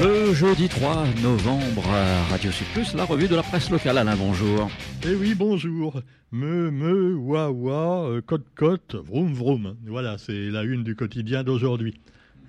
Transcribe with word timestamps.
Le 0.00 0.32
jeudi 0.32 0.68
3 0.68 1.06
novembre, 1.22 1.82
Radio 2.30 2.52
Sud 2.52 2.66
la 2.94 3.04
revue 3.04 3.26
de 3.26 3.34
la 3.34 3.42
presse 3.42 3.68
locale. 3.68 3.98
Alain, 3.98 4.14
bonjour. 4.14 4.70
Eh 5.04 5.14
oui, 5.14 5.34
bonjour. 5.34 6.00
Me, 6.30 6.70
me, 6.70 7.14
wa, 7.16 7.50
wa, 7.50 8.08
euh, 8.08 8.20
cote, 8.20 8.46
cote, 8.54 8.94
vroom, 8.94 9.32
vroom. 9.32 9.76
Voilà, 9.86 10.16
c'est 10.18 10.50
la 10.50 10.62
une 10.62 10.84
du 10.84 10.94
quotidien 10.94 11.42
d'aujourd'hui. 11.42 12.00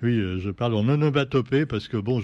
Oui, 0.02 0.18
euh, 0.18 0.38
je 0.38 0.50
parle 0.50 0.74
en 0.74 0.88
onomatopée 0.88 1.66
parce 1.66 1.88
que 1.88 1.96
bon, 1.96 2.20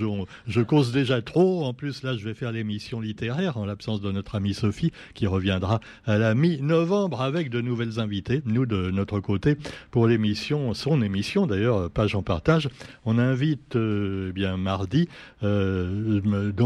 je, 0.46 0.60
cause 0.62 0.92
déjà 0.92 1.20
trop. 1.20 1.64
En 1.64 1.74
plus, 1.74 2.02
là, 2.02 2.16
je 2.16 2.24
vais 2.24 2.34
faire 2.34 2.52
l'émission 2.52 3.00
littéraire 3.00 3.58
en 3.58 3.66
l'absence 3.66 4.00
de 4.00 4.10
notre 4.10 4.34
amie 4.34 4.54
Sophie 4.54 4.92
qui 5.14 5.26
reviendra 5.26 5.80
à 6.06 6.16
la 6.16 6.34
mi-novembre 6.34 7.20
avec 7.20 7.50
de 7.50 7.60
nouvelles 7.60 8.00
invités. 8.00 8.42
Nous, 8.46 8.66
de 8.66 8.90
notre 8.90 9.20
côté, 9.20 9.56
pour 9.90 10.06
l'émission, 10.06 10.72
son 10.74 11.02
émission 11.02 11.46
d'ailleurs, 11.46 11.90
page 11.90 12.14
en 12.14 12.22
partage, 12.22 12.68
on 13.04 13.18
invite 13.18 13.76
euh, 13.76 14.28
eh 14.30 14.32
bien 14.32 14.56
mardi 14.56 15.08
euh, 15.42 16.20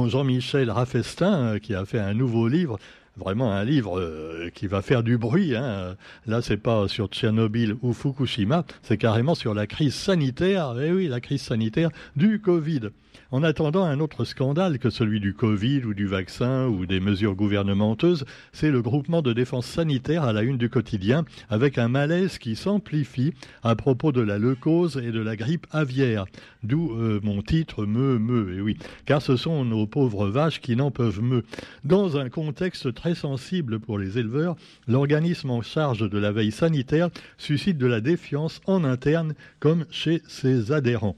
Jean-Michel 0.09 0.70
Raffestin 0.70 1.59
qui 1.59 1.74
a 1.74 1.84
fait 1.84 1.98
un 1.98 2.15
nouveau 2.15 2.48
livre 2.48 2.79
vraiment 3.20 3.52
un 3.52 3.65
livre 3.65 4.01
euh, 4.01 4.51
qui 4.55 4.66
va 4.66 4.83
faire 4.83 5.02
du 5.02 5.19
bruit. 5.19 5.55
Hein. 5.55 5.97
Là, 6.27 6.42
c'est 6.42 6.56
pas 6.56 6.88
sur 6.88 7.06
Tchernobyl 7.06 7.77
ou 7.83 7.93
Fukushima, 7.93 8.65
c'est 8.83 8.96
carrément 8.96 9.34
sur 9.34 9.55
la 9.55 9.66
crise 9.66 9.95
sanitaire. 9.95 10.74
Eh 10.80 10.91
oui, 10.91 11.06
la 11.06 11.20
crise 11.20 11.43
sanitaire 11.43 11.91
du 12.16 12.41
Covid 12.41 12.91
en 13.30 13.42
attendant 13.42 13.84
un 13.84 14.00
autre 14.00 14.24
scandale 14.24 14.78
que 14.78 14.91
celui 14.91 15.20
du 15.20 15.34
Covid 15.34 15.84
ou 15.84 15.95
du 15.95 16.06
vaccin 16.06 16.66
ou 16.66 16.87
des 16.87 17.01
mesures 17.01 17.34
gouvernementeuses, 17.34 18.24
c'est 18.52 18.70
le 18.70 18.82
groupement 18.82 19.23
de 19.23 19.32
défense 19.32 19.66
sanitaire 19.66 20.24
à 20.24 20.32
la 20.32 20.42
une 20.42 20.59
du 20.59 20.68
quotidien 20.68 21.24
avec 21.48 21.78
un 21.78 21.88
malaise 21.88 22.38
qui 22.38 22.56
s'amplifie 22.56 23.32
à 23.62 23.77
propos 23.77 24.12
de 24.12 24.20
la 24.20 24.38
leucose 24.38 24.96
et 24.96 25.12
de 25.12 25.20
la 25.20 25.37
grippe 25.37 25.66
aviaire. 25.70 26.24
D'où 26.62 26.92
euh, 26.92 27.20
mon 27.23 27.42
titre 27.42 27.87
Me 27.87 28.18
Me, 28.18 28.57
et 28.57 28.60
oui, 28.60 28.76
car 29.07 29.23
ce 29.23 29.37
sont 29.37 29.65
nos 29.65 29.87
pauvres 29.87 30.29
vaches 30.29 30.60
qui 30.60 30.76
n'en 30.76 30.90
peuvent 30.90 31.23
me. 31.23 31.45
Dans 31.85 32.16
un 32.16 32.29
contexte 32.29 32.92
très 32.95 33.15
sensible 33.15 33.79
pour 33.80 33.98
les 33.98 34.18
éleveurs, 34.18 34.57
l'organisme 34.88 35.51
en 35.51 35.63
charge 35.63 36.09
de 36.09 36.18
la 36.18 36.32
veille 36.32 36.52
sanitaire 36.52 37.10
suscite 37.38 37.79
de 37.79 37.87
la 37.87 38.01
défiance 38.01 38.60
en 38.66 38.85
interne 38.85 39.35
comme 39.59 39.87
chez 39.90 40.23
ses 40.26 40.73
adhérents. 40.73 41.16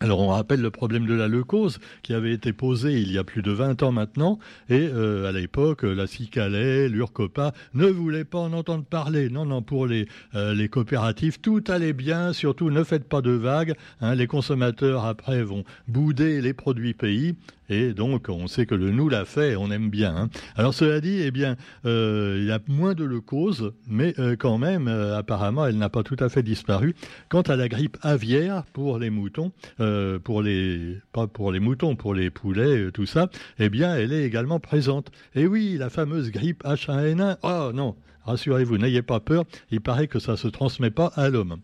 Alors 0.00 0.18
on 0.20 0.28
rappelle 0.28 0.60
le 0.60 0.70
problème 0.70 1.06
de 1.06 1.14
la 1.14 1.28
leucose 1.28 1.78
qui 2.02 2.14
avait 2.14 2.32
été 2.32 2.52
posé 2.52 3.00
il 3.00 3.12
y 3.12 3.18
a 3.18 3.22
plus 3.22 3.42
de 3.42 3.52
20 3.52 3.82
ans 3.84 3.92
maintenant 3.92 4.40
et 4.68 4.88
euh, 4.92 5.28
à 5.28 5.32
l'époque 5.32 5.84
la 5.84 6.08
Cicalais, 6.08 6.88
l'Urcopa 6.88 7.52
ne 7.74 7.86
voulaient 7.86 8.24
pas 8.24 8.40
en 8.40 8.52
entendre 8.52 8.84
parler. 8.84 9.30
Non, 9.30 9.46
non, 9.46 9.62
pour 9.62 9.86
les, 9.86 10.08
euh, 10.34 10.52
les 10.52 10.68
coopératives, 10.68 11.38
tout 11.40 11.62
allait 11.68 11.92
bien, 11.92 12.32
surtout 12.32 12.70
ne 12.70 12.82
faites 12.82 13.08
pas 13.08 13.22
de 13.22 13.30
vagues. 13.30 13.74
Hein, 14.00 14.16
les 14.16 14.26
consommateurs 14.26 15.04
après 15.04 15.42
vont 15.42 15.64
bouder 15.86 16.40
les 16.40 16.54
produits 16.54 16.94
pays 16.94 17.36
et 17.68 17.94
donc, 17.94 18.28
on 18.28 18.46
sait 18.46 18.66
que 18.66 18.74
le 18.74 18.90
nous 18.90 19.08
l'a 19.08 19.24
fait, 19.24 19.56
on 19.56 19.70
aime 19.70 19.90
bien. 19.90 20.14
Hein. 20.14 20.28
Alors, 20.56 20.74
cela 20.74 21.00
dit, 21.00 21.20
eh 21.22 21.30
bien, 21.30 21.56
euh, 21.86 22.38
il 22.40 22.46
y 22.46 22.52
a 22.52 22.60
moins 22.68 22.94
de 22.94 23.04
leucose, 23.04 23.72
mais 23.86 24.14
euh, 24.18 24.36
quand 24.36 24.58
même, 24.58 24.88
euh, 24.88 25.16
apparemment, 25.16 25.66
elle 25.66 25.78
n'a 25.78 25.88
pas 25.88 26.02
tout 26.02 26.16
à 26.20 26.28
fait 26.28 26.42
disparu. 26.42 26.94
Quant 27.28 27.42
à 27.42 27.56
la 27.56 27.68
grippe 27.68 27.96
aviaire 28.02 28.64
pour 28.72 28.98
les 28.98 29.10
moutons, 29.10 29.52
pour 30.24 30.42
les 30.42 30.98
pas 31.12 31.26
pour 31.26 31.52
les 31.52 31.60
moutons, 31.60 31.96
pour 31.96 32.14
les 32.14 32.30
poulets, 32.30 32.90
tout 32.92 33.06
ça, 33.06 33.28
eh 33.58 33.68
bien, 33.68 33.96
elle 33.96 34.12
est 34.12 34.24
également 34.24 34.60
présente. 34.60 35.10
Et 35.34 35.46
oui, 35.46 35.76
la 35.78 35.90
fameuse 35.90 36.30
grippe 36.30 36.62
H1N1. 36.64 37.38
Oh 37.42 37.72
non, 37.74 37.96
rassurez-vous, 38.24 38.78
n'ayez 38.78 39.02
pas 39.02 39.20
peur. 39.20 39.44
Il 39.70 39.80
paraît 39.80 40.08
que 40.08 40.18
ça 40.18 40.36
se 40.36 40.48
transmet 40.48 40.90
pas 40.90 41.12
à 41.16 41.30
l'homme 41.30 41.58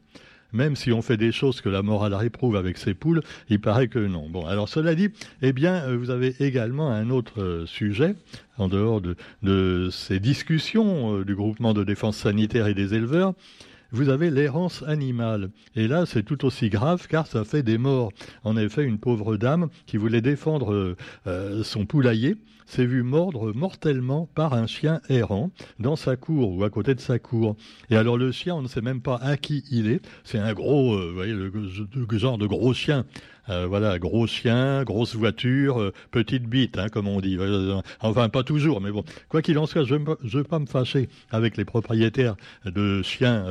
même 0.53 0.77
si 0.77 0.93
on 0.93 1.03
fait 1.03 1.17
des 1.17 1.33
choses 1.33 1.61
que 1.61 1.69
la 1.69 1.83
morale 1.83 2.15
réprouve 2.15 2.56
avec 2.56 2.79
ses 2.79 2.95
poules, 2.95 3.23
il 3.48 3.61
paraît 3.61 3.89
que 3.89 3.98
non. 3.98 4.29
Bon, 4.29 4.47
alors 4.47 4.69
cela 4.69 4.95
dit, 4.95 5.11
eh 5.43 5.53
bien, 5.53 5.83
euh, 5.84 5.97
vous 5.97 6.11
avez 6.11 6.34
également 6.41 6.91
un 6.91 7.11
autre 7.11 7.43
euh, 7.43 7.67
sujet, 7.67 8.15
en 8.59 8.69
dehors 8.69 9.00
de, 9.00 9.88
ces 9.91 10.21
discussions 10.21 11.19
euh, 11.19 11.25
du 11.25 11.34
groupement 11.34 11.75
de 11.75 11.84
défense 11.84 12.16
sanitaire 12.16 12.66
et 12.66 12.75
des 12.75 12.94
éleveurs, 12.94 13.34
vous 13.93 14.09
avez 14.09 14.31
l'errance 14.31 14.83
animale. 14.87 15.51
Et 15.75 15.89
là, 15.89 16.06
c'est 16.06 16.23
tout 16.23 16.45
aussi 16.45 16.69
grave 16.69 17.06
car 17.09 17.27
ça 17.27 17.45
fait 17.45 17.62
des 17.62 17.78
morts. 17.78 18.12
En 18.45 18.56
effet, 18.56 18.84
une 18.84 18.99
pauvre 18.99 19.37
dame 19.37 19.69
qui 19.87 19.97
voulait 19.97 20.21
défendre 20.21 20.97
son 21.62 21.87
poulailler 21.87 22.37
s'est 22.71 22.87
vu 22.87 23.03
mordre 23.03 23.53
mortellement 23.53 24.29
par 24.34 24.55
un 24.55 24.67
chien 24.67 25.00
errant 25.09 25.50
dans 25.81 25.97
sa 25.97 26.17
cour 26.17 26.56
ou 26.56 26.62
à 26.62 26.71
côté 26.71 26.95
de 26.95 27.00
sa 27.00 27.19
cour. 27.19 27.56
Et 27.91 27.97
alors 27.97 28.17
le 28.17 28.31
chien, 28.31 28.55
on 28.55 28.62
ne 28.62 28.69
sait 28.69 28.81
même 28.81 29.00
pas 29.00 29.17
à 29.17 29.37
qui 29.37 29.65
il 29.71 29.91
est. 29.91 30.00
C'est 30.23 30.39
un 30.39 30.53
gros, 30.53 30.95
euh, 30.95 31.09
vous 31.09 31.15
voyez, 31.15 31.33
le, 31.33 31.50
genre 32.19 32.39
de 32.39 32.47
gros 32.47 32.73
chien. 32.73 33.05
Euh, 33.49 33.67
voilà, 33.67 33.99
gros 33.99 34.29
chien, 34.29 34.84
grosse 34.84 35.17
voiture, 35.17 35.81
euh, 35.81 35.93
petite 36.12 36.45
bite, 36.45 36.79
hein, 36.79 36.89
comme 36.89 37.09
on 37.09 37.21
dit. 37.21 37.37
enfin, 38.00 38.29
pas 38.29 38.45
toujours, 38.45 38.81
mais 38.81 38.93
bon. 38.93 39.03
Quoi 39.29 39.43
qu'il 39.43 39.59
en 39.59 39.67
soit, 39.67 39.83
je 39.83 39.97
ne 39.97 40.05
veux 40.23 40.45
pas 40.45 40.61
me 40.61 40.67
fâcher 40.67 41.09
avec 41.31 41.56
les 41.56 41.65
propriétaires 41.65 42.37
de 42.65 43.03
chiens 43.03 43.47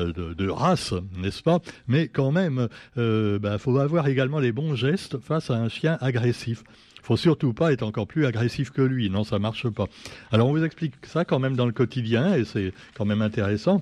race, 0.50 0.94
n'est-ce 1.18 1.44
pas? 1.44 1.60
Mais 1.88 2.08
quand 2.08 2.32
même, 2.32 2.68
il 2.98 3.40
bah, 3.42 3.58
faut 3.58 3.78
avoir 3.78 4.08
également 4.08 4.40
les 4.40 4.52
bons 4.52 4.76
gestes 4.76 5.20
face 5.20 5.50
à 5.50 5.56
un 5.56 5.70
chien 5.70 5.98
agressif 6.02 6.64
faut 7.10 7.18
surtout 7.18 7.54
pas 7.54 7.74
être 7.74 7.82
encore 7.82 8.06
plus 8.06 8.28
agressif 8.28 8.70
que 8.70 8.84
lui. 8.84 9.10
Non, 9.10 9.24
ça 9.24 9.40
marche 9.40 9.68
pas. 9.68 9.88
Alors 10.32 10.48
on 10.48 10.52
vous 10.52 10.64
explique 10.64 10.94
ça 11.08 11.26
quand 11.26 11.40
même 11.40 11.56
dans 11.56 11.66
le 11.66 11.72
quotidien 11.72 12.36
et 12.36 12.46
c'est 12.46 12.72
quand 12.96 13.06
même 13.06 13.24
intéressant. 13.24 13.82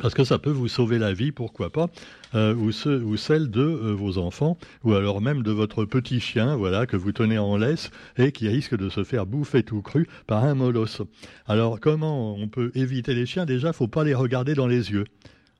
Parce 0.00 0.14
que 0.14 0.24
ça 0.24 0.40
peut 0.40 0.50
vous 0.50 0.66
sauver 0.66 0.98
la 0.98 1.12
vie, 1.12 1.30
pourquoi 1.30 1.70
pas, 1.70 1.86
euh, 2.34 2.52
ou, 2.56 2.70
ou, 2.88 3.16
celle 3.16 3.48
de 3.48 3.60
euh, 3.60 3.94
vos 3.94 4.18
enfants, 4.18 4.58
ou 4.82 4.94
alors 4.94 5.20
même 5.20 5.44
de 5.44 5.52
votre 5.52 5.84
petit 5.84 6.18
chien, 6.18 6.56
voilà, 6.56 6.86
que 6.86 6.96
vous 6.96 7.12
tenez 7.12 7.38
en 7.38 7.56
laisse 7.56 7.92
et 8.18 8.32
qui 8.32 8.48
risque 8.48 8.76
de 8.76 8.88
se 8.88 9.04
faire 9.04 9.24
bouffer 9.24 9.62
tout 9.62 9.82
cru 9.82 10.08
par 10.26 10.42
un 10.42 10.56
molosse. 10.56 11.02
Alors, 11.46 11.78
comment 11.78 12.34
on 12.34 12.48
peut 12.48 12.72
éviter 12.74 13.14
les 13.14 13.26
chiens? 13.26 13.46
Déjà, 13.46 13.72
faut 13.72 13.86
pas 13.86 14.02
les 14.02 14.14
regarder 14.14 14.54
dans 14.54 14.66
les 14.66 14.90
yeux. 14.90 15.04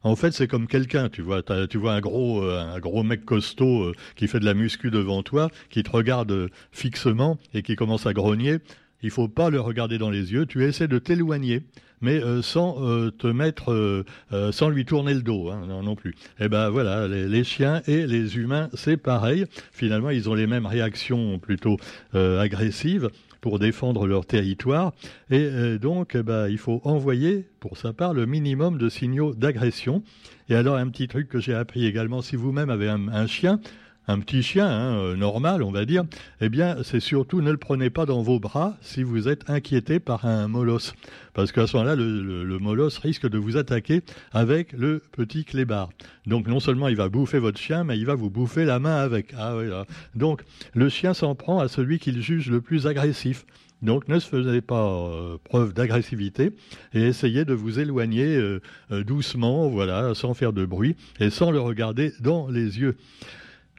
En 0.05 0.17
fait, 0.17 0.33
c'est 0.33 0.47
comme 0.47 0.67
quelqu'un, 0.67 1.09
tu 1.09 1.23
vois, 1.23 1.43
tu 1.43 1.79
vois 1.79 1.95
un 1.95 2.01
gros, 2.01 2.43
euh, 2.43 2.61
un 2.61 2.79
gros 2.79 3.03
mec 3.03 3.25
costaud 3.25 3.85
euh, 3.85 3.95
qui 4.17 4.29
fait 4.29 4.39
de 4.39 4.45
la 4.45 4.53
muscu 4.53 4.91
devant 4.91 5.23
toi, 5.23 5.49
qui 5.71 5.83
te 5.83 5.91
regarde 5.91 6.31
euh, 6.31 6.49
fixement 6.73 7.39
et 7.55 7.63
qui 7.63 7.75
commence 7.75 8.05
à 8.05 8.13
grogner. 8.13 8.59
Il 9.03 9.11
faut 9.11 9.29
pas 9.29 9.49
le 9.49 9.61
regarder 9.61 9.97
dans 9.97 10.11
les 10.11 10.33
yeux. 10.35 10.45
Tu 10.45 10.63
essaies 10.65 10.89
de 10.89 10.99
t'éloigner, 10.99 11.63
mais 12.03 12.21
sans 12.43 12.77
te 13.19 13.27
mettre, 13.27 14.05
sans 14.51 14.71
lui 14.71 14.87
tourner 14.87 15.13
le 15.13 15.21
dos, 15.21 15.51
hein, 15.51 15.67
non, 15.67 15.95
plus. 15.95 16.15
Eh 16.41 16.49
ben 16.49 16.71
voilà, 16.71 17.07
les 17.07 17.45
chiens 17.45 17.83
et 17.87 18.07
les 18.07 18.39
humains, 18.39 18.71
c'est 18.73 18.97
pareil. 18.97 19.45
Finalement, 19.73 20.09
ils 20.09 20.31
ont 20.31 20.35
les 20.35 20.47
mêmes 20.47 20.65
réactions 20.65 21.39
plutôt 21.39 21.77
agressives 22.15 23.11
pour 23.45 23.59
défendre 23.59 24.07
leur 24.07 24.25
territoire. 24.25 24.95
Et 25.31 25.37
euh, 25.39 25.79
donc, 25.79 26.17
ben, 26.17 26.49
il 26.49 26.57
faut 26.57 26.81
envoyer, 26.83 27.47
pour 27.61 27.77
sa 27.77 27.93
part, 27.93 28.15
le 28.15 28.25
minimum 28.25 28.79
de 28.79 28.89
signaux 28.89 29.35
d'agression. 29.35 30.03
Et 30.49 30.55
alors, 30.55 30.77
un 30.77 30.89
petit 30.89 31.09
truc 31.09 31.29
que 31.29 31.41
j'ai 31.41 31.53
appris 31.53 31.85
également, 31.85 32.23
si 32.23 32.37
vous-même 32.37 32.71
avez 32.71 32.89
un 32.89 33.27
chien, 33.27 33.61
un 34.07 34.21
petit 34.21 34.43
chien 34.43 34.67
hein, 34.67 34.97
euh, 34.97 35.17
normal, 35.17 35.63
on 35.63 35.71
va 35.71 35.85
dire, 35.85 36.05
eh 36.41 36.49
bien, 36.49 36.77
c'est 36.83 37.01
surtout 37.01 37.41
ne 37.41 37.51
le 37.51 37.57
prenez 37.57 37.91
pas 37.91 38.07
dans 38.07 38.23
vos 38.23 38.39
bras 38.39 38.77
si 38.81 39.03
vous 39.03 39.29
êtes 39.29 39.49
inquiété 39.49 40.01
par 40.01 40.25
un 40.25 40.49
molosse. 40.49 40.95
Parce 41.33 41.53
qu'à 41.53 41.67
ce 41.67 41.77
moment-là, 41.77 41.97
le, 41.97 42.59
molosse 42.59 42.99
risque 42.99 43.29
de 43.29 43.39
vous 43.39 43.57
attaquer 43.57 44.03
avec 44.33 44.73
le 44.73 45.03
petit 45.13 45.45
clébard. 45.45 45.91
Donc, 46.27 46.47
non 46.47 46.61
seulement 46.61 46.89
il 46.89 46.97
va 46.97 47.09
bouffer 47.09 47.39
votre 47.39 47.59
chien, 47.59 47.85
mais 47.85 47.99
il 47.99 48.07
va 48.07 48.15
vous 48.15 48.31
bouffer 48.31 48.65
la 48.65 48.79
main 48.79 48.97
avec. 48.97 49.35
Ah. 49.37 49.85
Donc, 50.15 50.43
le 50.75 50.89
chien 50.89 51.13
s'en 51.13 51.35
prend 51.35 51.59
à 51.59 51.69
celui 51.69 51.99
qu'il 51.99 52.23
juge 52.23 52.51
le 52.51 52.61
plus 52.61 52.87
agressif. 52.87 53.45
Donc 53.83 54.09
ne 54.09 54.19
se 54.19 54.27
faisait 54.27 54.63
pas 54.63 54.89
euh, 54.89 55.37
preuve 55.45 55.75
d'agressivité 55.75 56.53
et 56.95 57.03
essayez 57.03 57.45
de 57.45 57.53
vous 57.53 57.81
éloigner 57.81 58.25
euh, 58.25 58.61
doucement, 58.91 59.69
voilà, 59.69 60.15
sans 60.15 60.33
faire 60.33 60.55
de 60.55 60.65
bruit 60.65 60.97
et 61.21 61.29
sans 61.29 61.51
le 61.51 61.61
regarder 61.61 62.13
dans 62.21 62.49
les 62.49 62.79
yeux. 62.81 62.97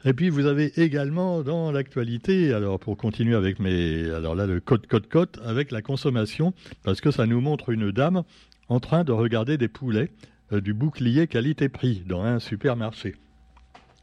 Et 0.07 0.13
puis 0.13 0.29
vous 0.29 0.45
avez 0.45 0.71
également 0.79 1.41
dans 1.41 1.71
l'actualité, 1.71 2.53
alors 2.53 2.79
pour 2.79 2.95
continuer 2.95 3.35
avec 3.35 3.59
mes, 3.59 4.07
alors 4.11 4.35
là 4.35 4.45
le 4.45 4.59
code 4.59 4.85
code 4.85 5.07
code 5.07 5.41
avec 5.43 5.71
la 5.71 5.81
consommation, 5.81 6.53
parce 6.83 7.01
que 7.01 7.09
ça 7.09 7.25
nous 7.25 7.41
montre 7.41 7.71
une 7.71 7.91
dame 7.91 8.21
en 8.69 8.79
train 8.79 9.03
de 9.03 9.11
regarder 9.11 9.57
des 9.57 9.67
poulets 9.67 10.11
euh, 10.53 10.61
du 10.61 10.75
bouclier 10.75 11.25
qualité-prix 11.25 12.03
dans 12.05 12.21
un 12.21 12.37
supermarché. 12.37 13.15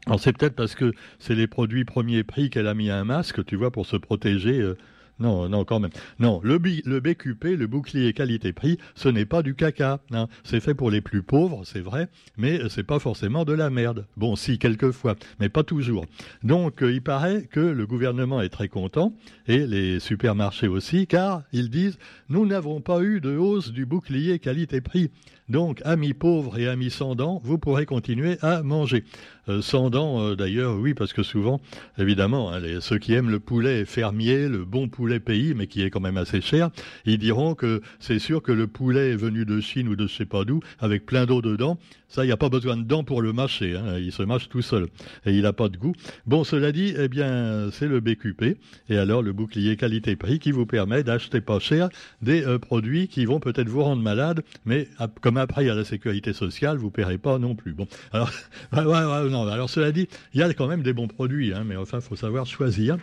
Alors 0.05 0.19
c'est 0.19 0.37
peut-être 0.37 0.55
parce 0.55 0.75
que 0.75 0.93
c'est 1.19 1.35
les 1.35 1.47
produits 1.47 1.85
premier 1.85 2.25
prix 2.25 2.49
qu'elle 2.49 2.67
a 2.67 2.73
mis 2.73 2.89
un 2.89 3.05
masque, 3.05 3.45
tu 3.45 3.55
vois, 3.55 3.71
pour 3.71 3.85
se 3.85 3.95
protéger 3.95 4.59
euh, 4.59 4.77
non, 5.19 5.47
non, 5.47 5.63
quand 5.63 5.79
même. 5.79 5.91
Non, 6.19 6.41
le, 6.43 6.57
BQP, 6.57 7.43
le 7.57 7.67
bouclier 7.67 8.13
qualité-prix, 8.13 8.79
ce 8.95 9.09
n'est 9.09 9.25
pas 9.25 9.43
du 9.43 9.55
caca. 9.55 9.99
Hein. 10.11 10.27
C'est 10.43 10.59
fait 10.59 10.73
pour 10.73 10.89
les 10.89 11.01
plus 11.01 11.21
pauvres, 11.21 11.61
c'est 11.65 11.81
vrai, 11.81 12.07
mais 12.37 12.59
c'est 12.69 12.83
pas 12.83 12.99
forcément 12.99 13.45
de 13.45 13.53
la 13.53 13.69
merde. 13.69 14.05
Bon, 14.17 14.35
si, 14.35 14.57
quelquefois, 14.57 15.15
mais 15.39 15.49
pas 15.49 15.63
toujours. 15.63 16.05
Donc, 16.43 16.81
euh, 16.81 16.91
il 16.91 17.01
paraît 17.01 17.47
que 17.49 17.59
le 17.59 17.85
gouvernement 17.85 18.41
est 18.41 18.49
très 18.49 18.67
content, 18.67 19.13
et 19.47 19.67
les 19.67 19.99
supermarchés 19.99 20.67
aussi, 20.67 21.07
car 21.07 21.43
ils 21.51 21.69
disent, 21.69 21.97
nous 22.29 22.45
n'avons 22.45 22.81
pas 22.81 23.01
eu 23.01 23.21
de 23.21 23.37
hausse 23.37 23.71
du 23.71 23.85
bouclier 23.85 24.39
qualité-prix. 24.39 25.11
Donc, 25.53 25.83
amis 25.85 26.15
pauvres 26.15 26.57
et 26.57 26.67
amis 26.67 26.89
sans 26.89 27.13
dents, 27.13 27.39
vous 27.43 27.59
pourrez 27.59 27.85
continuer 27.85 28.39
à 28.41 28.63
manger. 28.63 29.03
Euh, 29.49 29.61
sans 29.61 29.91
dents, 29.91 30.19
euh, 30.19 30.35
d'ailleurs, 30.35 30.79
oui, 30.79 30.95
parce 30.95 31.13
que 31.13 31.21
souvent, 31.21 31.61
évidemment, 31.99 32.51
hein, 32.51 32.61
ceux 32.79 32.97
qui 32.97 33.13
aiment 33.13 33.29
le 33.29 33.39
poulet 33.39 33.85
fermier, 33.85 34.47
le 34.47 34.65
bon 34.65 34.87
poulet 34.87 35.19
pays, 35.19 35.53
mais 35.53 35.67
qui 35.67 35.83
est 35.83 35.91
quand 35.91 35.99
même 35.99 36.17
assez 36.17 36.41
cher, 36.41 36.71
ils 37.05 37.19
diront 37.19 37.53
que 37.53 37.81
c'est 37.99 38.17
sûr 38.17 38.41
que 38.41 38.51
le 38.51 38.65
poulet 38.65 39.11
est 39.11 39.15
venu 39.15 39.45
de 39.45 39.59
Chine 39.59 39.89
ou 39.89 39.95
de 39.95 40.07
je 40.07 40.15
sais 40.15 40.25
pas 40.25 40.43
d'où, 40.43 40.61
avec 40.79 41.05
plein 41.05 41.25
d'eau 41.25 41.41
dedans. 41.41 41.77
Ça, 42.07 42.23
il 42.23 42.27
n'y 42.27 42.33
a 42.33 42.37
pas 42.37 42.49
besoin 42.49 42.77
de 42.77 42.83
dents 42.83 43.03
pour 43.03 43.21
le 43.21 43.33
mâcher. 43.33 43.75
Hein, 43.75 43.97
il 43.97 44.11
se 44.11 44.21
mâche 44.21 44.47
tout 44.47 44.61
seul. 44.61 44.87
Et 45.25 45.31
il 45.31 45.41
n'a 45.41 45.51
pas 45.51 45.67
de 45.67 45.77
goût. 45.77 45.93
Bon, 46.27 46.43
cela 46.43 46.71
dit, 46.71 46.93
eh 46.95 47.07
bien, 47.07 47.69
c'est 47.71 47.87
le 47.87 47.99
BQP. 47.99 48.57
Et 48.89 48.97
alors, 48.97 49.23
le 49.23 49.33
bouclier 49.33 49.75
qualité-prix 49.77 50.37
qui 50.37 50.51
vous 50.51 50.67
permet 50.67 51.03
d'acheter 51.03 51.41
pas 51.41 51.57
cher 51.57 51.89
des 52.21 52.45
euh, 52.45 52.59
produits 52.59 53.07
qui 53.07 53.25
vont 53.25 53.39
peut-être 53.39 53.67
vous 53.67 53.83
rendre 53.83 54.03
malade, 54.03 54.43
mais 54.63 54.87
comme 55.21 55.37
après, 55.43 55.63
il 55.63 55.67
y 55.67 55.69
a 55.69 55.75
la 55.75 55.85
sécurité 55.85 56.33
sociale, 56.33 56.77
vous 56.77 56.87
ne 56.87 56.91
paierez 56.91 57.17
pas 57.17 57.37
non 57.37 57.55
plus. 57.55 57.73
Bon, 57.73 57.87
alors, 58.11 58.31
alors 58.71 59.69
cela 59.69 59.91
dit, 59.91 60.07
il 60.33 60.39
y 60.39 60.43
a 60.43 60.53
quand 60.53 60.67
même 60.67 60.83
des 60.83 60.93
bons 60.93 61.07
produits, 61.07 61.53
hein, 61.53 61.63
mais 61.65 61.75
enfin, 61.75 61.99
il 61.99 62.03
faut 62.03 62.15
savoir 62.15 62.45
choisir. 62.45 62.97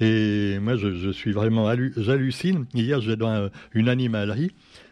Et 0.00 0.58
moi, 0.60 0.76
je, 0.76 1.12
suis 1.12 1.32
vraiment 1.32 1.72
j'hallucine. 1.96 2.66
Hier, 2.74 3.00
j'étais 3.00 3.16
dans 3.16 3.48
une 3.72 3.88
animalerie. 3.88 4.50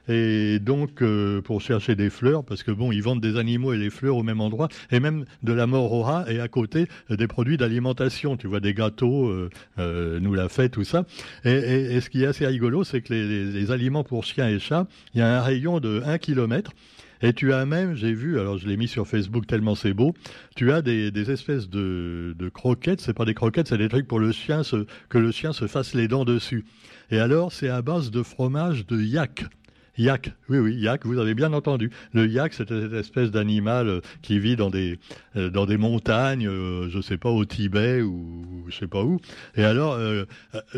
Et 0.08 0.58
donc, 0.58 1.02
euh, 1.02 1.40
pour 1.40 1.60
chercher 1.60 1.94
des 1.94 2.10
fleurs, 2.10 2.44
parce 2.44 2.62
que 2.62 2.70
bon, 2.70 2.92
ils 2.92 3.02
vendent 3.02 3.20
des 3.20 3.36
animaux 3.36 3.72
et 3.72 3.78
des 3.78 3.90
fleurs 3.90 4.16
au 4.16 4.22
même 4.22 4.40
endroit, 4.40 4.68
et 4.90 5.00
même 5.00 5.24
de 5.42 5.52
la 5.52 5.66
mort 5.66 5.92
et 6.28 6.40
à 6.40 6.48
côté, 6.48 6.86
des 7.10 7.26
produits 7.26 7.56
d'alimentation. 7.56 8.36
Tu 8.36 8.46
vois, 8.46 8.60
des 8.60 8.74
gâteaux, 8.74 9.28
euh, 9.28 9.50
euh, 9.78 10.20
nous 10.20 10.34
l'a 10.34 10.48
fait, 10.48 10.68
tout 10.68 10.84
ça. 10.84 11.04
Et, 11.44 12.00
ce 12.00 12.10
qui 12.10 12.22
est 12.22 12.26
assez 12.26 12.46
rigolo, 12.46 12.84
c'est 12.84 13.00
que 13.00 13.12
les, 13.12 13.70
aliments 13.70 14.04
pour 14.04 14.24
chiens 14.24 14.48
et 14.48 14.58
chats, 14.58 14.86
il 15.14 15.18
y 15.18 15.22
a 15.22 15.38
un 15.38 15.40
rayon 15.40 15.80
de 15.80 16.02
1 16.04 16.18
km. 16.18 16.72
Et 17.24 17.32
tu 17.32 17.52
as 17.52 17.64
même, 17.64 17.94
j'ai 17.94 18.12
vu, 18.12 18.40
alors 18.40 18.58
je 18.58 18.66
l'ai 18.66 18.76
mis 18.76 18.88
sur 18.88 19.06
Facebook 19.06 19.46
tellement 19.46 19.76
c'est 19.76 19.92
beau, 19.92 20.12
tu 20.56 20.72
as 20.72 20.82
des, 20.82 21.30
espèces 21.30 21.70
de, 21.70 22.34
de 22.36 22.48
croquettes, 22.48 23.00
c'est 23.00 23.12
pas 23.12 23.24
des 23.24 23.34
croquettes, 23.34 23.68
c'est 23.68 23.78
des 23.78 23.88
trucs 23.88 24.08
pour 24.08 24.18
le 24.18 24.32
chien, 24.32 24.62
que 25.08 25.18
le 25.18 25.30
chien 25.30 25.52
se 25.52 25.68
fasse 25.68 25.94
les 25.94 26.08
dents 26.08 26.24
dessus. 26.24 26.64
Et 27.12 27.20
alors, 27.20 27.52
c'est 27.52 27.68
à 27.68 27.80
base 27.80 28.10
de 28.10 28.24
fromage 28.24 28.86
de 28.86 29.00
yak. 29.00 29.44
Yak, 30.02 30.32
oui, 30.48 30.58
oui, 30.58 30.74
yak, 30.74 31.06
vous 31.06 31.18
avez 31.18 31.34
bien 31.34 31.52
entendu. 31.52 31.90
Le 32.12 32.26
yak, 32.26 32.54
c'est 32.54 32.68
cette 32.68 32.92
espèce 32.92 33.30
d'animal 33.30 33.88
euh, 33.88 34.00
qui 34.20 34.40
vit 34.40 34.56
dans 34.56 34.68
des, 34.68 34.98
euh, 35.36 35.48
dans 35.48 35.64
des 35.64 35.76
montagnes, 35.76 36.48
euh, 36.48 36.90
je 36.90 37.00
sais 37.00 37.18
pas, 37.18 37.30
au 37.30 37.44
Tibet 37.44 38.02
ou 38.02 38.64
je 38.68 38.76
sais 38.76 38.88
pas 38.88 39.04
où. 39.04 39.20
Et 39.54 39.62
alors, 39.62 39.96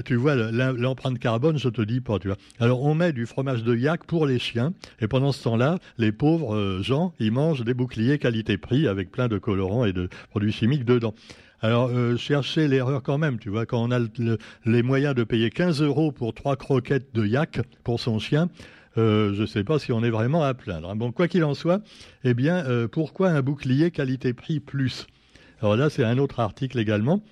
tu 0.05 0.17
vois, 0.17 0.35
l'empreinte 0.35 1.19
carbone, 1.19 1.59
je 1.59 1.71
te 1.71 1.81
dis 1.81 2.01
pas, 2.01 2.19
tu 2.19 2.29
vois. 2.29 2.37
Alors, 2.61 2.83
on 2.83 2.95
met 2.95 3.13
du 3.13 3.25
fromage 3.25 3.63
de 3.63 3.75
yak 3.75 4.05
pour 4.05 4.27
les 4.27 4.39
chiens, 4.39 4.75
et 5.01 5.09
pendant 5.09 5.33
ce 5.33 5.43
temps-là, 5.45 5.79
les 5.97 6.13
pauvres 6.13 6.81
gens, 6.83 7.15
ils 7.19 7.33
mangent 7.33 7.65
des 7.65 7.75
boucliers 7.75 8.19
qualité-prix 8.19 8.89
avec 8.89 9.11
plein 9.11 9.29
de 9.29 9.39
colorants 9.39 9.85
et 9.85 9.93
de 9.93 10.09
produits 10.31 10.53
chimiques 10.53 10.85
dedans. 10.85 11.15
Alors, 11.65 11.89
euh, 11.89 12.19
chercher 12.19 12.69
l'erreur 12.69 13.03
quand 13.03 13.17
même, 13.17 13.39
tu 13.39 13.49
vois, 13.49 13.65
quand 13.65 13.83
on 13.83 13.91
a 13.91 13.99
les 14.67 14.83
moyens 14.83 15.15
de 15.15 15.25
payer 15.25 15.49
15 15.49 15.81
euros 15.81 16.13
pour 16.13 16.35
trois 16.35 16.57
croquettes 16.57 17.15
de 17.15 17.25
yak 17.25 17.61
pour 17.85 18.01
son 18.01 18.19
chien, 18.19 18.51
je 18.97 19.41
ne 19.41 19.47
sais 19.47 19.65
pas 19.65 19.79
si 19.79 19.93
on 19.93 20.03
est 20.03 20.11
vraiment 20.11 20.43
à 20.43 20.55
plaindre. 20.55 20.91
Hein. 20.91 20.97
Bon, 20.97 21.13
quoi 21.13 21.29
qu'il 21.29 21.45
en 21.45 21.55
soit, 21.55 21.83
eh 22.25 22.35
bien, 22.35 22.65
euh, 22.67 22.89
pourquoi 22.89 23.31
un 23.31 23.43
bouclier 23.43 23.91
qualité-prix 23.91 24.61
plus? 24.61 25.07
Alors 25.61 25.77
là, 25.77 25.91
c'est 25.91 26.05
un 26.05 26.19
autre 26.19 26.41
article 26.41 26.79
également. 26.79 27.23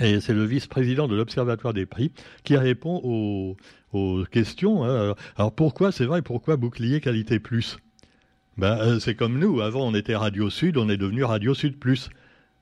Et 0.00 0.20
c'est 0.20 0.34
le 0.34 0.44
vice-président 0.44 1.08
de 1.08 1.16
l'Observatoire 1.16 1.74
des 1.74 1.86
prix 1.86 2.12
qui 2.44 2.56
répond 2.56 3.00
aux, 3.92 4.24
questions. 4.30 4.84
Hein. 4.84 5.14
Alors 5.36 5.52
pourquoi, 5.52 5.90
c'est 5.90 6.04
vrai, 6.04 6.22
pourquoi 6.22 6.56
bouclier 6.56 7.00
qualité 7.00 7.40
plus? 7.40 7.78
Ben, 8.58 8.78
euh, 8.78 9.00
C'est 9.00 9.14
comme 9.14 9.38
nous, 9.38 9.60
avant 9.60 9.88
on 9.88 9.94
était 9.94 10.14
Radio 10.14 10.50
Sud, 10.50 10.76
on 10.76 10.88
est 10.88 10.96
devenu 10.96 11.24
Radio 11.24 11.54
Sud 11.54 11.78
Plus 11.78 12.10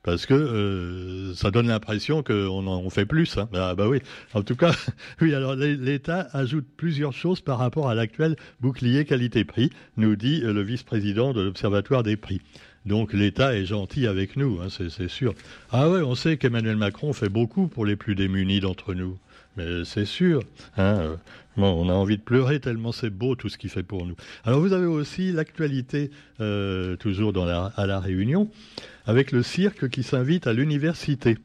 parce 0.06 0.24
que 0.24 0.34
euh, 0.34 1.34
ça 1.34 1.50
donne 1.50 1.66
l'impression 1.66 2.22
qu'on 2.22 2.66
en 2.68 2.88
fait 2.90 3.06
plus. 3.06 3.36
Hein. 3.38 3.48
Ah, 3.52 3.74
bah 3.74 3.88
oui. 3.88 3.98
En 4.34 4.42
tout 4.42 4.54
cas, 4.54 4.72
oui. 5.20 5.34
Alors 5.34 5.56
l'État 5.56 6.28
ajoute 6.32 6.64
plusieurs 6.76 7.12
choses 7.12 7.40
par 7.40 7.58
rapport 7.58 7.88
à 7.88 7.94
l'actuel 7.96 8.36
bouclier 8.60 9.04
qualité-prix, 9.04 9.70
nous 9.96 10.14
dit 10.14 10.40
le 10.40 10.62
vice-président 10.62 11.32
de 11.32 11.42
l'Observatoire 11.42 12.04
des 12.04 12.16
prix. 12.16 12.40
Donc 12.86 13.12
l'État 13.12 13.56
est 13.56 13.64
gentil 13.64 14.06
avec 14.06 14.36
nous, 14.36 14.60
hein, 14.62 14.68
c'est 14.70 15.08
sûr. 15.08 15.34
Ah 15.72 15.90
ouais, 15.90 16.02
on 16.02 16.14
sait 16.14 16.36
qu'Emmanuel 16.36 16.76
Macron 16.76 17.12
fait 17.12 17.28
beaucoup 17.28 17.66
pour 17.66 17.84
les 17.84 17.96
plus 17.96 18.14
démunis 18.14 18.60
d'entre 18.60 18.94
nous. 18.94 19.18
Mais 19.56 19.84
c'est 19.84 20.04
sûr. 20.04 20.42
Hein, 20.76 20.98
euh, 21.00 21.16
on 21.56 21.88
a 21.88 21.92
envie 21.92 22.18
de 22.18 22.22
pleurer 22.22 22.60
tellement 22.60 22.92
c'est 22.92 23.10
beau 23.10 23.34
tout 23.34 23.48
ce 23.48 23.56
qu'il 23.56 23.70
fait 23.70 23.82
pour 23.82 24.04
nous. 24.06 24.16
Alors 24.44 24.60
vous 24.60 24.72
avez 24.72 24.86
aussi 24.86 25.32
l'actualité, 25.32 26.10
toujours 26.98 27.32
dans 27.32 27.46
la, 27.46 27.72
à 27.76 27.86
la 27.86 27.98
Réunion 27.98 28.50
avec 29.06 29.32
le 29.32 29.42
cirque 29.42 29.88
qui 29.88 30.02
s'invite 30.02 30.46
à 30.46 30.52
l'université. 30.52 31.38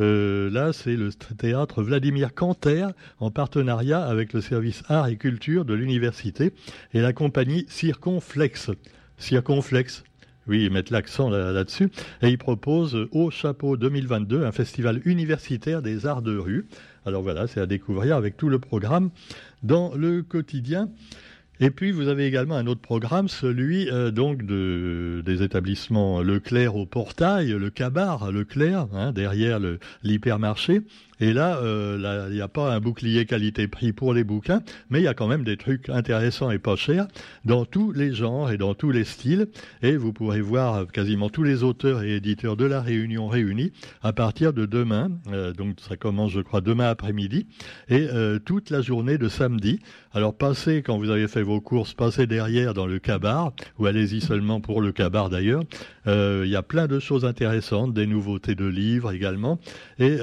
Euh, 0.00 0.50
là, 0.50 0.72
c'est 0.72 0.96
le 0.96 1.12
théâtre 1.12 1.82
Vladimir 1.82 2.34
Canter 2.34 2.88
en 3.18 3.30
partenariat 3.30 4.04
avec 4.04 4.32
le 4.32 4.40
service 4.40 4.82
art 4.88 5.08
et 5.08 5.16
culture 5.16 5.64
de 5.64 5.74
l'université 5.74 6.52
et 6.92 7.00
la 7.00 7.12
compagnie 7.12 7.64
Circonflex. 7.68 8.70
Circonflex, 9.16 10.04
oui, 10.48 10.64
ils 10.64 10.70
mettent 10.70 10.90
l'accent 10.90 11.28
là-dessus. 11.30 11.90
et 12.22 12.28
ils 12.28 12.38
proposent 12.38 13.08
au 13.12 13.30
Chapeau 13.30 13.76
2022 13.76 14.44
un 14.44 14.52
festival 14.52 15.00
universitaire 15.04 15.82
des 15.82 16.06
arts 16.06 16.22
de 16.22 16.36
rue. 16.36 16.66
Alors 17.04 17.22
voilà, 17.22 17.46
c'est 17.46 17.60
à 17.60 17.66
découvrir 17.66 18.16
avec 18.16 18.36
tout 18.36 18.48
le 18.48 18.58
programme 18.58 19.10
dans 19.62 19.94
le 19.94 20.22
quotidien. 20.22 20.90
Et 21.58 21.70
puis 21.70 21.90
vous 21.90 22.08
avez 22.08 22.26
également 22.26 22.56
un 22.56 22.66
autre 22.66 22.82
programme, 22.82 23.28
celui 23.28 23.88
euh, 23.88 24.10
donc 24.10 24.44
de, 24.44 25.22
des 25.24 25.42
établissements 25.42 26.20
Leclerc 26.20 26.76
au 26.76 26.84
portail, 26.84 27.48
le 27.48 27.70
Cabar 27.70 28.30
Leclerc, 28.30 28.88
hein, 28.92 29.12
derrière 29.12 29.58
l'hypermarché. 30.02 30.82
Et 31.20 31.32
là, 31.32 31.58
euh, 31.58 32.28
il 32.28 32.34
n'y 32.34 32.42
a 32.42 32.48
pas 32.48 32.74
un 32.74 32.80
bouclier 32.80 33.24
qualité-prix 33.24 33.92
pour 33.92 34.12
les 34.12 34.24
bouquins, 34.24 34.62
mais 34.90 35.00
il 35.00 35.04
y 35.04 35.08
a 35.08 35.14
quand 35.14 35.28
même 35.28 35.44
des 35.44 35.56
trucs 35.56 35.88
intéressants 35.88 36.50
et 36.50 36.58
pas 36.58 36.76
chers 36.76 37.06
dans 37.44 37.64
tous 37.64 37.92
les 37.92 38.12
genres 38.12 38.50
et 38.50 38.58
dans 38.58 38.74
tous 38.74 38.90
les 38.90 39.04
styles. 39.04 39.48
Et 39.82 39.96
vous 39.96 40.12
pourrez 40.12 40.42
voir 40.42 40.86
quasiment 40.86 41.30
tous 41.30 41.42
les 41.42 41.62
auteurs 41.62 42.02
et 42.02 42.16
éditeurs 42.16 42.56
de 42.56 42.66
la 42.66 42.82
Réunion 42.82 43.28
réunis 43.28 43.72
à 44.02 44.12
partir 44.12 44.52
de 44.52 44.66
demain. 44.66 45.10
Euh, 45.32 45.52
donc 45.52 45.76
ça 45.80 45.96
commence, 45.96 46.32
je 46.32 46.40
crois, 46.40 46.60
demain 46.60 46.88
après-midi 46.88 47.46
et 47.88 48.08
euh, 48.12 48.38
toute 48.38 48.68
la 48.68 48.82
journée 48.82 49.16
de 49.16 49.28
samedi. 49.28 49.80
Alors 50.12 50.36
passez, 50.36 50.82
quand 50.82 50.98
vous 50.98 51.10
avez 51.10 51.28
fait 51.28 51.42
vos 51.42 51.60
courses, 51.60 51.94
passez 51.94 52.26
derrière 52.26 52.74
dans 52.74 52.86
le 52.86 52.98
cabar, 52.98 53.52
ou 53.78 53.86
allez-y 53.86 54.20
seulement 54.20 54.60
pour 54.60 54.80
le 54.80 54.92
cabar 54.92 55.30
d'ailleurs. 55.30 55.62
Il 56.06 56.46
y 56.46 56.54
a 56.54 56.62
plein 56.62 56.86
de 56.86 57.00
choses 57.00 57.24
intéressantes, 57.24 57.92
des 57.92 58.06
nouveautés 58.06 58.54
de 58.54 58.64
livres 58.64 59.12
également. 59.12 59.58
Et 59.98 60.16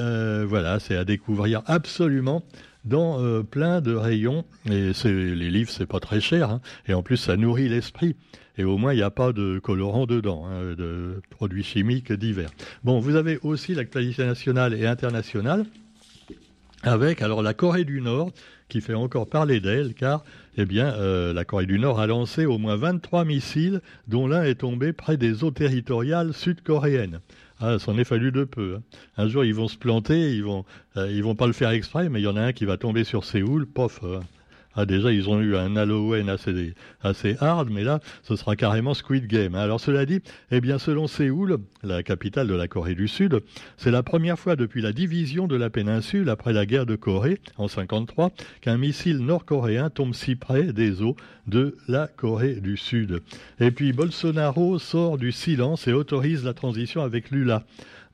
voilà, 0.47 0.79
c'est 0.83 0.97
à 0.97 1.05
découvrir 1.05 1.61
absolument 1.65 2.43
dans 2.85 3.21
euh, 3.21 3.43
plein 3.43 3.81
de 3.81 3.93
rayons. 3.95 4.45
Et 4.69 4.91
les 5.05 5.51
livres, 5.51 5.71
c'est 5.71 5.85
pas 5.85 5.99
très 5.99 6.19
cher. 6.19 6.49
Hein. 6.49 6.61
Et 6.87 6.93
en 6.93 7.01
plus, 7.01 7.17
ça 7.17 7.37
nourrit 7.37 7.69
l'esprit. 7.69 8.15
Et 8.57 8.63
au 8.63 8.77
moins, 8.77 8.93
il 8.93 8.97
n'y 8.97 9.03
a 9.03 9.09
pas 9.09 9.33
de 9.33 9.59
colorants 9.59 10.05
dedans, 10.05 10.45
hein, 10.45 10.75
de 10.77 11.21
produits 11.29 11.63
chimiques 11.63 12.11
divers. 12.11 12.51
Bon, 12.83 12.99
vous 12.99 13.15
avez 13.15 13.39
aussi 13.41 13.73
l'actualité 13.73 14.25
nationale 14.25 14.73
et 14.73 14.85
internationale 14.85 15.65
avec 16.83 17.21
alors 17.21 17.41
la 17.41 17.53
Corée 17.53 17.85
du 17.85 18.01
Nord 18.01 18.31
qui 18.67 18.81
fait 18.81 18.93
encore 18.93 19.27
parler 19.27 19.59
d'elle 19.61 19.93
car 19.93 20.23
eh 20.57 20.65
bien 20.65 20.93
euh, 20.93 21.33
la 21.33 21.45
Corée 21.45 21.65
du 21.65 21.79
Nord 21.79 21.99
a 21.99 22.07
lancé 22.07 22.45
au 22.45 22.57
moins 22.57 22.75
23 22.75 23.23
missiles 23.25 23.81
dont 24.07 24.27
l'un 24.27 24.43
est 24.43 24.55
tombé 24.55 24.91
près 24.93 25.15
des 25.15 25.43
eaux 25.43 25.51
territoriales 25.51 26.33
sud-coréennes. 26.33 27.21
Ah, 27.59 27.79
s'en 27.79 27.97
est 27.97 28.03
fallu 28.03 28.31
de 28.31 28.43
peu. 28.43 28.75
Hein. 28.77 28.81
Un 29.17 29.27
jour, 29.27 29.45
ils 29.45 29.53
vont 29.53 29.67
se 29.67 29.77
planter, 29.77 30.33
ils 30.33 30.43
vont, 30.43 30.65
euh, 30.97 31.11
ils 31.11 31.23
vont 31.23 31.35
pas 31.35 31.47
le 31.47 31.53
faire 31.53 31.69
exprès, 31.69 32.09
mais 32.09 32.19
il 32.19 32.23
y 32.23 32.27
en 32.27 32.35
a 32.35 32.41
un 32.41 32.53
qui 32.53 32.65
va 32.65 32.77
tomber 32.77 33.03
sur 33.03 33.23
Séoul, 33.23 33.65
pof. 33.65 33.99
Euh. 34.03 34.19
Ah, 34.75 34.85
déjà, 34.85 35.11
ils 35.11 35.29
ont 35.29 35.39
eu 35.39 35.55
un 35.55 35.75
Halloween 35.75 36.29
assez, 36.29 36.73
assez 37.01 37.35
hard, 37.39 37.69
mais 37.69 37.83
là, 37.83 37.99
ce 38.23 38.35
sera 38.35 38.55
carrément 38.55 38.93
Squid 38.93 39.27
Game. 39.27 39.53
Alors, 39.53 39.79
cela 39.79 40.05
dit, 40.05 40.21
eh 40.51 40.61
bien, 40.61 40.79
selon 40.79 41.07
Séoul, 41.07 41.59
la 41.83 42.01
capitale 42.01 42.47
de 42.47 42.55
la 42.55 42.67
Corée 42.67 42.95
du 42.95 43.07
Sud, 43.07 43.39
c'est 43.77 43.91
la 43.91 44.01
première 44.01 44.39
fois 44.39 44.55
depuis 44.55 44.81
la 44.81 44.91
division 44.91 45.47
de 45.47 45.55
la 45.55 45.69
péninsule 45.69 46.29
après 46.29 46.53
la 46.53 46.65
guerre 46.65 46.87
de 46.87 46.95
Corée, 46.95 47.39
en 47.57 47.67
53, 47.67 48.31
qu'un 48.61 48.77
missile 48.77 49.19
nord-coréen 49.19 49.91
tombe 49.91 50.15
si 50.15 50.35
près 50.35 50.73
des 50.73 51.03
eaux 51.03 51.15
de 51.45 51.77
la 51.87 52.07
Corée 52.07 52.55
du 52.55 52.77
Sud. 52.77 53.21
Et 53.59 53.69
puis, 53.69 53.93
Bolsonaro 53.93 54.79
sort 54.79 55.17
du 55.19 55.31
silence 55.31 55.87
et 55.87 55.93
autorise 55.93 56.43
la 56.43 56.53
transition 56.53 57.03
avec 57.03 57.29
Lula 57.29 57.63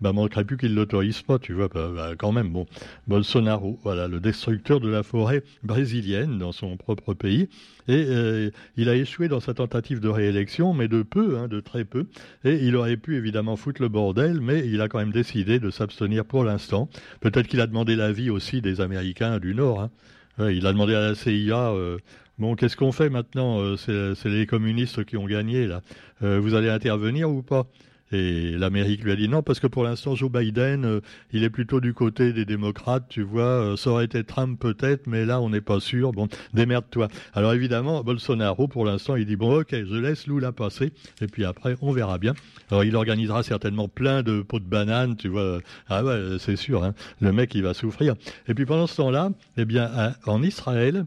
bah, 0.01 0.13
manquerait 0.13 0.45
plus 0.45 0.57
qu'il 0.57 0.75
l'autorise 0.75 1.21
pas, 1.21 1.39
tu 1.39 1.53
vois, 1.53 1.67
bah, 1.67 1.89
bah, 1.93 2.11
quand 2.17 2.31
même. 2.31 2.49
Bon, 2.49 2.65
Bolsonaro, 3.07 3.79
voilà, 3.83 4.07
le 4.07 4.19
destructeur 4.19 4.79
de 4.79 4.89
la 4.89 5.03
forêt 5.03 5.43
brésilienne 5.63 6.37
dans 6.37 6.51
son 6.51 6.77
propre 6.77 7.13
pays, 7.13 7.49
et 7.87 8.05
euh, 8.07 8.49
il 8.77 8.87
a 8.89 8.95
échoué 8.95 9.27
dans 9.27 9.39
sa 9.39 9.53
tentative 9.53 9.99
de 9.99 10.07
réélection, 10.07 10.73
mais 10.73 10.87
de 10.87 11.01
peu, 11.01 11.37
hein, 11.37 11.47
de 11.47 11.59
très 11.59 11.83
peu, 11.83 12.05
et 12.45 12.55
il 12.55 12.75
aurait 12.75 12.97
pu 12.97 13.17
évidemment 13.17 13.55
foutre 13.55 13.81
le 13.81 13.89
bordel, 13.89 14.39
mais 14.39 14.65
il 14.67 14.81
a 14.81 14.87
quand 14.87 14.99
même 14.99 15.11
décidé 15.11 15.59
de 15.59 15.69
s'abstenir 15.69 16.25
pour 16.25 16.43
l'instant. 16.43 16.89
Peut-être 17.19 17.47
qu'il 17.47 17.61
a 17.61 17.67
demandé 17.67 17.95
l'avis 17.95 18.29
aussi 18.29 18.61
des 18.61 18.81
Américains 18.81 19.39
du 19.39 19.53
Nord. 19.53 19.81
Hein. 19.81 20.51
il 20.51 20.65
a 20.65 20.71
demandé 20.71 20.95
à 20.95 21.01
la 21.01 21.15
CIA. 21.15 21.71
Euh, 21.71 21.97
Bon, 22.37 22.55
qu'est-ce 22.55 22.77
qu'on 22.77 22.93
fait 22.93 23.09
maintenant 23.09 23.59
euh, 23.59 23.75
C'est 24.15 24.29
les 24.29 24.45
communistes 24.45 25.03
qui 25.03 25.17
ont 25.17 25.25
gagné, 25.25 25.67
là. 25.67 25.81
Vous 26.21 26.53
allez 26.55 26.69
intervenir 26.69 27.29
ou 27.29 27.41
pas? 27.41 27.67
Et 28.11 28.51
l'Amérique 28.57 29.03
lui 29.03 29.11
a 29.11 29.15
dit 29.15 29.29
non, 29.29 29.43
parce 29.43 29.59
que 29.59 29.67
pour 29.67 29.83
l'instant, 29.83 30.15
Joe 30.15 30.31
Biden, 30.31 30.85
euh, 30.85 31.01
il 31.31 31.43
est 31.43 31.49
plutôt 31.49 31.79
du 31.79 31.93
côté 31.93 32.33
des 32.33 32.45
démocrates, 32.45 33.05
tu 33.09 33.21
vois. 33.21 33.75
ça 33.77 33.91
aurait 33.91 34.05
été 34.05 34.23
Trump 34.23 34.59
peut-être, 34.59 35.07
mais 35.07 35.25
là, 35.25 35.39
on 35.41 35.49
n'est 35.49 35.61
pas 35.61 35.79
sûr. 35.79 36.11
Bon, 36.11 36.27
démerde-toi. 36.53 37.07
Alors 37.33 37.53
évidemment, 37.53 38.03
Bolsonaro, 38.03 38.67
pour 38.67 38.85
l'instant, 38.85 39.15
il 39.15 39.25
dit 39.25 39.35
bon, 39.35 39.59
ok, 39.59 39.71
je 39.71 39.95
laisse 39.95 40.27
Lula 40.27 40.51
passer, 40.51 40.91
et 41.21 41.27
puis 41.27 41.45
après, 41.45 41.75
on 41.81 41.91
verra 41.91 42.17
bien. 42.17 42.33
Alors 42.71 42.83
il 42.83 42.95
organisera 42.95 43.43
certainement 43.43 43.87
plein 43.87 44.23
de 44.23 44.41
pots 44.41 44.59
de 44.59 44.65
bananes, 44.65 45.15
tu 45.15 45.27
vois. 45.27 45.59
Ah 45.87 46.03
ouais, 46.03 46.37
c'est 46.39 46.55
sûr, 46.55 46.83
hein. 46.83 46.93
le 47.21 47.31
mec, 47.31 47.53
il 47.55 47.63
va 47.63 47.73
souffrir. 47.73 48.15
Et 48.47 48.53
puis 48.53 48.65
pendant 48.65 48.87
ce 48.87 48.97
temps-là, 48.97 49.31
eh 49.57 49.65
bien, 49.65 50.15
en 50.25 50.41
Israël, 50.43 51.05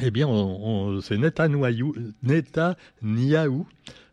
eh 0.00 0.10
bien, 0.10 0.26
c'est 1.02 1.18
Netanyahou, 1.18 1.94
Netanyahou 2.22 3.66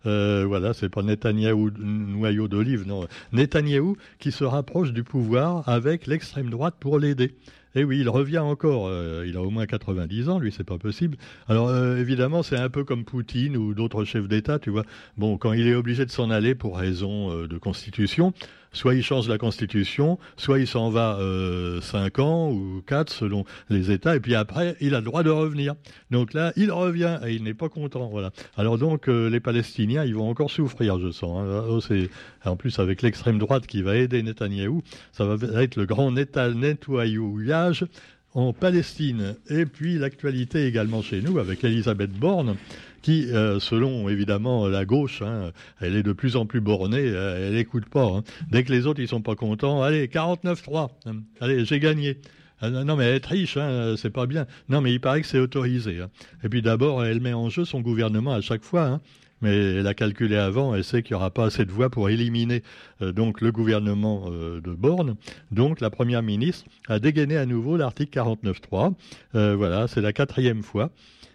euh, 0.05 0.45
voilà, 0.47 0.73
c'est 0.73 0.89
pas 0.89 1.03
Netanyahou 1.03 1.71
noyau 1.77 2.47
d'olive, 2.47 2.87
non. 2.87 3.05
Netanyahou 3.33 3.97
qui 4.19 4.31
se 4.31 4.43
rapproche 4.43 4.93
du 4.93 5.03
pouvoir 5.03 5.67
avec 5.67 6.07
l'extrême 6.07 6.49
droite 6.49 6.75
pour 6.79 6.99
l'aider. 6.99 7.35
Et 7.75 7.81
eh 7.81 7.83
oui, 7.83 7.99
il 7.99 8.09
revient 8.09 8.39
encore. 8.39 8.87
Euh, 8.87 9.25
il 9.27 9.37
a 9.37 9.43
au 9.43 9.51
moins 9.51 9.67
90 9.67 10.27
ans, 10.29 10.39
lui, 10.39 10.51
c'est 10.51 10.63
pas 10.63 10.79
possible. 10.79 11.17
Alors 11.47 11.69
euh, 11.69 11.97
évidemment, 11.97 12.41
c'est 12.41 12.57
un 12.57 12.69
peu 12.69 12.83
comme 12.83 13.05
Poutine 13.05 13.55
ou 13.55 13.75
d'autres 13.75 14.05
chefs 14.05 14.27
d'État, 14.27 14.57
tu 14.57 14.71
vois. 14.71 14.85
Bon, 15.17 15.37
quand 15.37 15.53
il 15.53 15.67
est 15.67 15.75
obligé 15.75 16.03
de 16.03 16.09
s'en 16.09 16.31
aller 16.31 16.55
pour 16.55 16.79
raison 16.79 17.31
euh, 17.31 17.47
de 17.47 17.59
constitution, 17.59 18.33
soit 18.73 18.95
il 18.95 19.03
change 19.03 19.29
la 19.29 19.37
constitution, 19.37 20.17
soit 20.35 20.57
il 20.57 20.65
s'en 20.65 20.89
va 20.89 21.19
euh, 21.19 21.79
5 21.79 22.17
ans 22.17 22.49
ou 22.49 22.81
4 22.87 23.13
selon 23.13 23.45
les 23.69 23.91
États, 23.91 24.15
et 24.15 24.19
puis 24.19 24.33
après, 24.33 24.75
il 24.81 24.95
a 24.95 24.97
le 24.97 25.05
droit 25.05 25.21
de 25.21 25.29
revenir. 25.29 25.75
Donc 26.09 26.33
là, 26.33 26.53
il 26.55 26.71
revient 26.71 27.19
et 27.23 27.33
il 27.33 27.43
n'est 27.43 27.53
pas 27.53 27.69
content. 27.69 28.09
Voilà. 28.09 28.31
Alors 28.57 28.79
donc, 28.79 29.05
les 29.05 29.39
Palestiniens, 29.39 29.58
ils 30.05 30.15
vont 30.15 30.29
encore 30.29 30.51
souffrir, 30.51 30.99
je 30.99 31.11
sens. 31.11 31.39
Hein. 31.39 31.65
Oh, 31.69 31.79
c'est 31.81 32.09
en 32.45 32.55
plus 32.55 32.79
avec 32.79 33.01
l'extrême 33.01 33.37
droite 33.37 33.67
qui 33.67 33.81
va 33.81 33.95
aider 33.95 34.23
Netanyahou, 34.23 34.81
ça 35.11 35.25
va 35.25 35.63
être 35.63 35.75
le 35.75 35.85
grand 35.85 36.11
nettoyage 36.11 37.85
en 38.33 38.53
Palestine. 38.53 39.35
Et 39.49 39.65
puis 39.65 39.97
l'actualité 39.97 40.65
également 40.65 41.01
chez 41.01 41.21
nous 41.21 41.39
avec 41.39 41.63
Elisabeth 41.63 42.11
Borne 42.11 42.55
qui, 43.01 43.31
euh, 43.31 43.59
selon 43.59 44.09
évidemment 44.09 44.67
la 44.67 44.85
gauche, 44.85 45.21
hein, 45.21 45.51
elle 45.79 45.95
est 45.95 46.03
de 46.03 46.11
plus 46.11 46.35
en 46.35 46.45
plus 46.45 46.59
bornée, 46.59 46.99
euh, 47.05 47.47
elle 47.47 47.55
n'écoute 47.55 47.85
pas. 47.85 48.05
Hein. 48.05 48.23
Dès 48.51 48.63
que 48.63 48.71
les 48.71 48.87
autres 48.87 48.99
ils 48.99 49.07
sont 49.07 49.21
pas 49.21 49.35
contents, 49.35 49.81
allez 49.81 50.07
49-3, 50.07 50.89
hein. 51.05 51.13
allez 51.39 51.65
j'ai 51.65 51.79
gagné. 51.79 52.17
Ah, 52.61 52.69
non 52.69 52.97
mais 52.97 53.05
être 53.05 53.27
riche, 53.27 53.55
hein, 53.55 53.95
c'est 53.97 54.09
pas 54.09 54.25
bien. 54.25 54.45
Non 54.67 54.81
mais 54.81 54.91
il 54.91 54.99
paraît 54.99 55.21
que 55.21 55.27
c'est 55.27 55.39
autorisé. 55.39 55.99
Et 56.43 56.49
puis 56.49 56.61
d'abord, 56.61 57.05
elle 57.05 57.21
met 57.21 57.33
en 57.33 57.49
jeu 57.49 57.63
son 57.63 57.79
gouvernement 57.79 58.33
à 58.33 58.41
chaque 58.41 58.63
fois 58.63 58.99
mais 59.41 59.75
elle 59.75 59.87
a 59.87 59.93
calculé 59.93 60.35
avant, 60.35 60.75
elle 60.75 60.83
sait 60.83 61.03
qu'il 61.03 61.15
n'y 61.15 61.17
aura 61.19 61.31
pas 61.31 61.45
assez 61.45 61.65
de 61.65 61.71
voix 61.71 61.89
pour 61.89 62.09
éliminer 62.09 62.63
euh, 63.01 63.11
donc 63.11 63.41
le 63.41 63.51
gouvernement 63.51 64.25
euh, 64.27 64.61
de 64.61 64.71
Borne. 64.71 65.15
Donc 65.51 65.81
la 65.81 65.89
première 65.89 66.23
ministre 66.23 66.65
a 66.87 66.99
dégainé 66.99 67.37
à 67.37 67.45
nouveau 67.45 67.77
l'article 67.77 68.17
49.3. 68.17 68.93
Euh, 69.35 69.55
voilà, 69.55 69.87
c'est 69.87 70.01
la 70.01 70.13
quatrième 70.13 70.63
fois. 70.63 70.91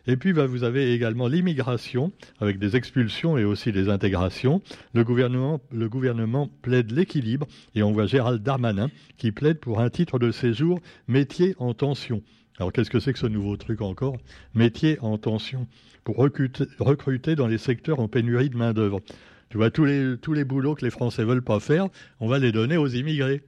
Et 0.06 0.16
puis 0.16 0.32
bah, 0.32 0.46
vous 0.46 0.64
avez 0.64 0.92
également 0.92 1.28
l'immigration 1.28 2.12
avec 2.40 2.58
des 2.58 2.76
expulsions 2.76 3.38
et 3.38 3.44
aussi 3.44 3.72
des 3.72 3.88
intégrations. 3.88 4.60
Le 4.92 5.02
gouvernement, 5.02 5.60
le 5.72 5.88
gouvernement 5.88 6.50
plaide 6.62 6.90
l'équilibre 6.92 7.46
et 7.74 7.82
on 7.82 7.92
voit 7.92 8.06
Gérald 8.06 8.42
Darmanin 8.42 8.90
qui 9.16 9.32
plaide 9.32 9.60
pour 9.60 9.80
un 9.80 9.88
titre 9.88 10.18
de 10.18 10.30
séjour 10.30 10.80
métier 11.08 11.54
en 11.58 11.72
tension. 11.72 12.22
Alors 12.58 12.72
qu'est-ce 12.72 12.90
que 12.90 13.00
c'est 13.00 13.12
que 13.12 13.18
ce 13.18 13.26
nouveau 13.26 13.56
truc 13.56 13.80
encore? 13.80 14.16
Métier 14.54 14.98
en 15.00 15.18
tension 15.18 15.66
pour 16.04 16.16
recruter, 16.16 17.34
dans 17.34 17.46
les 17.46 17.58
secteurs 17.58 17.98
en 17.98 18.08
pénurie 18.08 18.50
de 18.50 18.56
main-d'œuvre. 18.56 19.00
Tu 19.48 19.56
vois, 19.56 19.70
tous 19.70 19.84
les, 19.84 20.16
tous 20.20 20.34
les 20.34 20.44
boulots 20.44 20.74
que 20.74 20.84
les 20.84 20.90
Français 20.90 21.24
veulent 21.24 21.42
pas 21.42 21.60
faire, 21.60 21.88
on 22.20 22.28
va 22.28 22.38
les 22.38 22.52
donner 22.52 22.76
aux 22.76 22.88
immigrés. 22.88 23.42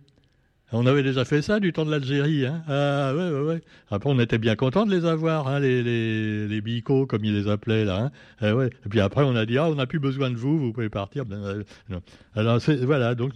On 0.73 0.85
avait 0.87 1.05
déjà 1.05 1.25
fait 1.25 1.43
ça 1.43 1.61
du 1.61 1.73
temps 1.73 1.85
de 1.85 1.93
l'Algérie. 1.93 2.45
Hein 2.45 2.63
ah 2.67 3.15
ouais, 3.15 3.31
ouais, 3.31 3.41
ouais. 3.41 3.63
Après, 3.91 4.11
on 4.11 4.19
était 4.19 4.39
bien 4.39 4.57
content 4.57 4.85
de 4.85 4.91
les 4.91 5.05
avoir, 5.05 5.47
hein, 5.47 5.61
les, 5.61 5.81
les, 5.81 6.49
les 6.49 6.61
bicots, 6.61 7.07
comme 7.07 7.25
ils 7.25 7.35
les 7.35 7.49
appelaient 7.49 7.85
là. 7.85 8.07
Hein 8.07 8.11
eh 8.43 8.51
ouais. 8.51 8.71
Et 8.85 8.89
puis 8.89 9.01
après, 9.01 9.23
on 9.23 9.37
a 9.37 9.47
dit 9.47 9.59
ah, 9.59 9.69
on 9.69 9.77
n'a 9.77 9.87
plus 9.87 10.01
besoin 10.01 10.29
de 10.31 10.37
vous, 10.37 10.59
vous 10.59 10.73
pouvez 10.73 10.89
partir. 10.89 11.25
Ben, 11.25 11.37
euh, 11.37 12.01
Alors 12.35 12.59
voilà. 12.83 13.15
Donc 13.15 13.33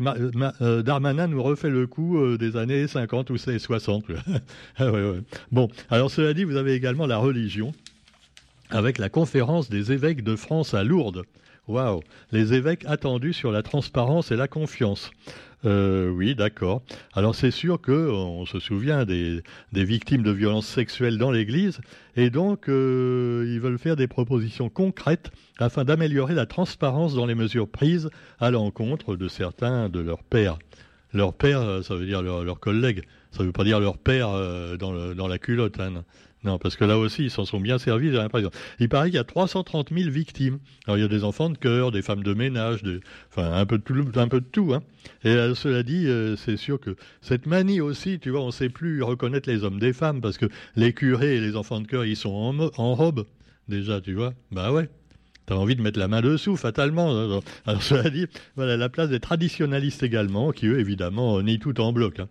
euh, 0.61 0.83
Darmanin 0.83 1.29
nous 1.29 1.43
refait 1.43 1.71
le 1.71 1.87
coup 1.87 2.19
euh, 2.19 2.37
des 2.37 2.57
années 2.57 2.89
50 2.89 3.31
ou 3.31 3.39
60. 3.39 4.07
ah 4.79 4.91
ouais, 4.91 4.91
ouais. 4.91 5.21
Bon. 5.53 5.69
Alors 5.89 6.11
cela 6.11 6.35
dit, 6.35 6.43
vous 6.43 6.57
avez 6.57 6.75
également 6.75 7.07
la 7.07 7.19
religion 7.19 7.73
avec 8.71 8.99
la 8.99 9.09
conférence 9.09 9.71
des 9.71 9.93
évêques 9.93 10.25
de 10.25 10.35
France 10.35 10.75
à 10.75 10.83
Lourdes. 10.83 11.23
Waouh 11.69 12.01
Les 12.33 12.55
évêques 12.55 12.85
attendus 12.87 13.35
sur 13.35 13.53
la 13.53 13.63
transparence 13.63 14.33
et 14.33 14.37
la 14.37 14.49
confiance. 14.49 15.13
Euh, 15.67 16.09
oui, 16.09 16.35
d'accord. 16.35 16.83
Alors 17.12 17.35
c'est 17.35 17.50
sûr 17.50 17.81
que 17.81 18.11
on 18.11 18.47
se 18.47 18.59
souvient 18.59 19.05
des, 19.05 19.43
victimes 19.73 20.23
de 20.23 20.31
violences 20.31 20.67
sexuelles 20.67 21.19
dans 21.19 21.31
l'Église, 21.31 21.81
et 22.17 22.31
donc 22.31 22.69
euh, 22.69 23.45
ils 23.47 23.61
veulent 23.61 23.79
faire 23.79 23.97
des 23.97 24.07
propositions 24.07 24.71
concrètes 24.71 25.31
afin 25.59 25.85
d'améliorer 25.85 26.35
la 26.35 26.47
transparence 26.47 27.14
dans 27.14 27.26
les 27.26 27.35
mesures 27.35 27.69
prises 27.69 28.09
à 28.38 28.50
l'encontre 28.50 29.17
de 29.17 29.29
certains 29.29 29.88
de 29.90 30.00
leurs 30.00 30.25
pères. 30.25 30.59
Leurs 31.12 31.35
pères, 31.35 31.83
ça 31.83 31.97
veut 31.97 32.07
dire 32.07 32.23
leurs 32.23 32.61
collègues. 32.61 33.02
Ça 33.33 33.43
ne 33.43 33.47
veut 33.49 33.52
pas 33.52 33.64
dire 33.64 33.81
leur 33.81 33.99
père 33.99 34.29
euh, 34.31 34.76
dans, 34.76 35.14
dans, 35.14 35.29
la 35.29 35.38
culotte. 35.38 35.79
Hein. 35.81 36.05
Non, 36.43 36.59
parce 36.59 36.77
que 36.77 36.85
là 36.85 36.97
aussi, 36.97 37.25
ils 37.25 37.31
s'en 37.31 37.45
sont 37.45 37.61
bien 37.61 37.79
servis, 37.79 38.11
j'ai 38.11 38.17
l'impression. 38.17 38.51
Il 38.79 38.89
paraît 38.89 39.09
qu'il 39.09 39.17
y 39.17 39.21
a 39.21 39.25
330 39.25 39.91
000 39.93 40.11
victimes. 40.11 40.59
Alors, 40.87 40.97
il 40.97 41.03
y 41.03 41.05
a 41.05 41.09
des 41.09 41.23
enfants 41.23 41.51
de 41.51 41.59
cœur, 41.59 41.93
des 41.93 42.01
femmes 42.01 42.23
de 42.23 42.33
ménage, 42.33 42.83
enfin, 43.31 43.53
un 43.53 43.67
peu 43.67 43.79
de 43.79 44.39
tout. 44.41 44.73
Hein. 44.73 44.83
Et 45.23 45.29
euh, 45.29 45.55
cela 45.55 45.83
dit, 45.83 46.07
euh, 46.07 46.37
c'est 46.37 46.57
sûr 46.57 46.81
que 46.81 46.97
cette 47.21 47.47
manie 47.47 47.83
aussi, 47.83 48.19
tu 48.19 48.31
vois, 48.31 48.41
on 48.41 48.47
ne 48.47 48.53
sait 48.53 48.71
plus 48.71 49.03
reconnaître 49.03 49.51
les 49.51 49.65
hommes 49.65 49.79
des 49.79 49.93
femmes, 49.93 50.23
parce 50.23 50.39
que 50.39 50.47
les 50.77 50.95
curés 50.95 51.37
et 51.37 51.41
les 51.41 51.57
enfants 51.57 51.81
de 51.81 51.87
cœur, 51.87 52.07
ils 52.07 52.17
sont 52.17 52.31
en, 52.31 52.59
en 52.59 52.95
robe, 52.95 53.27
déjà, 53.69 54.01
tu 54.01 54.15
vois. 54.15 54.33
Bah 54.51 54.73
ouais. 54.73 54.89
T'as 55.45 55.57
envie 55.57 55.77
de 55.77 55.83
mettre 55.83 55.99
la 55.99 56.09
main 56.09 56.23
dessous, 56.23 56.57
fatalement. 56.57 57.43
Alors, 57.67 57.83
cela 57.83 58.09
dit, 58.09 58.27
voilà, 58.57 58.79
la 58.79 58.89
place 58.89 59.11
des 59.11 59.21
traditionalistes 59.21 60.03
également, 60.03 60.53
qui 60.53 60.69
eux, 60.69 60.79
évidemment, 60.79 61.43
nient 61.43 61.59
tout 61.59 61.81
en 61.81 61.93
bloc. 61.93 62.21
Hein. 62.21 62.29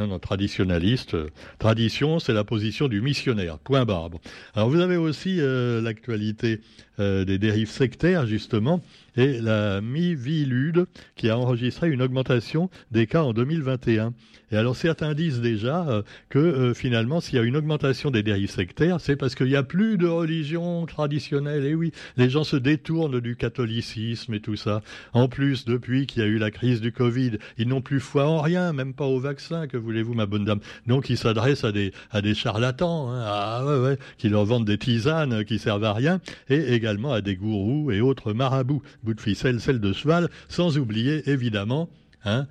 Non, 0.00 0.06
non, 0.06 0.18
traditionnaliste. 0.18 1.14
Tradition, 1.58 2.20
c'est 2.20 2.32
la 2.32 2.42
position 2.42 2.88
du 2.88 3.02
missionnaire. 3.02 3.58
Point 3.58 3.84
barbe. 3.84 4.14
Alors 4.54 4.70
vous 4.70 4.80
avez 4.80 4.96
aussi 4.96 5.42
euh, 5.42 5.82
l'actualité 5.82 6.62
euh, 7.00 7.26
des 7.26 7.36
dérives 7.36 7.68
sectaires, 7.68 8.24
justement, 8.24 8.82
et 9.16 9.40
la 9.40 9.80
Mivilude 9.80 10.86
qui 11.16 11.28
a 11.28 11.38
enregistré 11.38 11.90
une 11.90 12.02
augmentation 12.02 12.70
des 12.90 13.06
cas 13.06 13.22
en 13.22 13.32
2021. 13.32 14.12
Et 14.52 14.56
alors 14.56 14.76
certains 14.76 15.14
disent 15.14 15.40
déjà 15.40 15.88
euh, 15.88 16.02
que 16.28 16.38
euh, 16.38 16.74
finalement, 16.74 17.20
s'il 17.20 17.36
y 17.36 17.38
a 17.38 17.44
une 17.44 17.56
augmentation 17.56 18.10
des 18.10 18.22
dérives 18.22 18.50
sectaires, 18.50 19.00
c'est 19.00 19.16
parce 19.16 19.34
qu'il 19.34 19.46
n'y 19.46 19.56
a 19.56 19.62
plus 19.62 19.96
de 19.96 20.08
religion 20.08 20.86
traditionnelle. 20.86 21.64
Et 21.64 21.74
oui, 21.74 21.92
les 22.16 22.28
gens 22.28 22.42
se 22.42 22.56
détournent 22.56 23.20
du 23.20 23.36
catholicisme 23.36 24.34
et 24.34 24.40
tout 24.40 24.56
ça. 24.56 24.82
En 25.12 25.28
plus, 25.28 25.64
depuis 25.64 26.06
qu'il 26.06 26.22
y 26.22 26.24
a 26.24 26.28
eu 26.28 26.38
la 26.38 26.50
crise 26.50 26.80
du 26.80 26.90
Covid, 26.90 27.38
ils 27.58 27.68
n'ont 27.68 27.80
plus 27.80 28.00
foi 28.00 28.26
en 28.26 28.40
rien, 28.40 28.72
même 28.72 28.94
pas 28.94 29.04
au 29.04 29.20
vaccin, 29.20 29.68
que 29.68 29.76
voulez-vous, 29.76 30.14
ma 30.14 30.26
bonne 30.26 30.44
dame. 30.44 30.60
Donc 30.86 31.10
ils 31.10 31.18
s'adressent 31.18 31.64
à 31.64 31.72
des, 31.72 31.92
à 32.10 32.20
des 32.20 32.34
charlatans, 32.34 33.10
hein, 33.10 33.22
ah, 33.24 33.94
qui 34.18 34.28
leur 34.28 34.44
vendent 34.44 34.66
des 34.66 34.78
tisanes 34.78 35.44
qui 35.44 35.58
servent 35.58 35.84
à 35.84 35.92
rien, 35.92 36.20
et 36.48 36.74
également 36.74 37.12
à 37.12 37.20
des 37.20 37.36
gourous 37.36 37.92
et 37.92 38.00
autres 38.00 38.32
marabouts 38.32 38.82
bout 39.02 39.14
de 39.14 39.20
ficelle, 39.20 39.60
celle 39.60 39.80
de 39.80 39.92
cheval, 39.92 40.28
sans 40.48 40.78
oublier 40.78 41.28
évidemment 41.28 41.88
hein, 42.24 42.46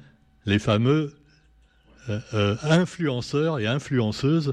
les 0.45 0.59
fameux 0.59 1.13
euh, 2.09 2.19
euh, 2.33 2.55
influenceurs 2.63 3.59
et 3.59 3.67
influenceuses 3.67 4.51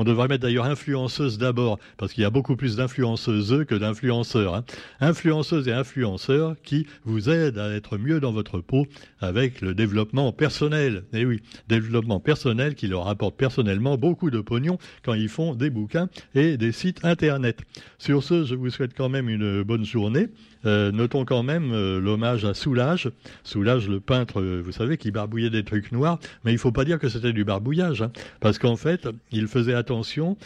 on 0.00 0.04
devrait 0.04 0.28
mettre 0.28 0.42
d'ailleurs 0.42 0.64
influenceuse 0.64 1.36
d'abord, 1.36 1.78
parce 1.98 2.14
qu'il 2.14 2.22
y 2.22 2.24
a 2.24 2.30
beaucoup 2.30 2.56
plus 2.56 2.76
d'influenceuses 2.76 3.66
que 3.66 3.74
d'influenceurs. 3.74 4.54
Hein. 4.54 4.64
Influenceuses 5.00 5.68
et 5.68 5.72
influenceurs 5.72 6.56
qui 6.62 6.86
vous 7.04 7.28
aident 7.28 7.58
à 7.58 7.70
être 7.72 7.98
mieux 7.98 8.18
dans 8.18 8.32
votre 8.32 8.60
peau 8.60 8.86
avec 9.20 9.60
le 9.60 9.74
développement 9.74 10.32
personnel. 10.32 11.04
Et 11.12 11.20
eh 11.20 11.24
oui, 11.26 11.42
développement 11.68 12.18
personnel 12.18 12.76
qui 12.76 12.86
leur 12.86 13.08
apporte 13.08 13.36
personnellement 13.36 13.98
beaucoup 13.98 14.30
de 14.30 14.40
pognon 14.40 14.78
quand 15.04 15.12
ils 15.12 15.28
font 15.28 15.54
des 15.54 15.68
bouquins 15.68 16.08
et 16.34 16.56
des 16.56 16.72
sites 16.72 17.04
internet. 17.04 17.58
Sur 17.98 18.22
ce, 18.22 18.46
je 18.46 18.54
vous 18.54 18.70
souhaite 18.70 18.94
quand 18.96 19.10
même 19.10 19.28
une 19.28 19.62
bonne 19.62 19.84
journée 19.84 20.28
notons 20.64 21.24
quand 21.24 21.42
même 21.42 21.72
l'hommage 21.98 22.44
à 22.44 22.54
Soulage. 22.54 23.10
Soulage, 23.44 23.88
le 23.88 24.00
peintre, 24.00 24.42
vous 24.42 24.72
savez, 24.72 24.96
qui 24.96 25.10
barbouillait 25.10 25.50
des 25.50 25.64
trucs 25.64 25.92
noirs, 25.92 26.18
mais 26.44 26.52
il 26.52 26.58
faut 26.58 26.72
pas 26.72 26.84
dire 26.84 26.98
que 26.98 27.08
c'était 27.08 27.32
du 27.32 27.44
barbouillage, 27.44 28.02
hein, 28.02 28.12
parce 28.40 28.58
qu'en 28.58 28.76
fait, 28.76 29.08
il 29.32 29.46
faisait 29.46 29.74
attention 29.74 30.36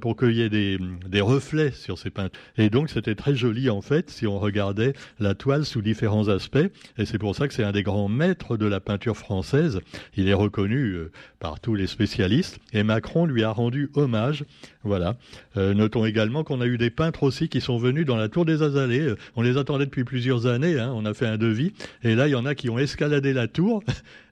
pour 0.00 0.16
qu'il 0.16 0.32
y 0.32 0.42
ait 0.42 0.48
des, 0.48 1.20
reflets 1.20 1.70
sur 1.70 1.98
ses 1.98 2.10
peintres. 2.10 2.38
Et 2.58 2.70
donc, 2.70 2.90
c'était 2.90 3.14
très 3.14 3.34
joli, 3.34 3.70
en 3.70 3.80
fait, 3.80 4.10
si 4.10 4.26
on 4.26 4.38
regardait 4.38 4.94
la 5.18 5.34
toile 5.34 5.64
sous 5.64 5.82
différents 5.82 6.28
aspects. 6.28 6.58
Et 6.98 7.06
c'est 7.06 7.18
pour 7.18 7.34
ça 7.34 7.48
que 7.48 7.54
c'est 7.54 7.64
un 7.64 7.72
des 7.72 7.82
grands 7.82 8.08
maîtres 8.08 8.56
de 8.56 8.66
la 8.66 8.80
peinture 8.80 9.16
française. 9.16 9.80
Il 10.16 10.28
est 10.28 10.34
reconnu 10.34 10.94
par 11.40 11.60
tous 11.60 11.74
les 11.74 11.86
spécialistes. 11.86 12.58
Et 12.72 12.82
Macron 12.82 13.26
lui 13.26 13.44
a 13.44 13.50
rendu 13.50 13.90
hommage. 13.94 14.44
Voilà. 14.82 15.16
Euh, 15.56 15.74
notons 15.74 16.04
également 16.04 16.44
qu'on 16.44 16.60
a 16.60 16.66
eu 16.66 16.78
des 16.78 16.90
peintres 16.90 17.22
aussi 17.22 17.48
qui 17.48 17.60
sont 17.60 17.78
venus 17.78 18.06
dans 18.06 18.16
la 18.16 18.28
tour 18.28 18.44
des 18.44 18.62
Azalées. 18.62 19.00
Euh, 19.00 19.16
attendait 19.58 19.86
depuis 19.86 20.04
plusieurs 20.04 20.46
années. 20.46 20.78
Hein. 20.78 20.92
On 20.94 21.04
a 21.04 21.14
fait 21.14 21.26
un 21.26 21.36
devis. 21.36 21.72
Et 22.02 22.14
là, 22.14 22.28
il 22.28 22.32
y 22.32 22.34
en 22.34 22.46
a 22.46 22.54
qui 22.54 22.70
ont 22.70 22.78
escaladé 22.78 23.32
la 23.32 23.48
tour 23.48 23.82